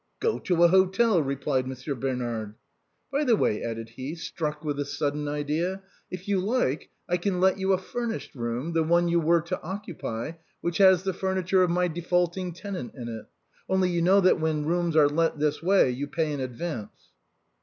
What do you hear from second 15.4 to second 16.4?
way, you pay in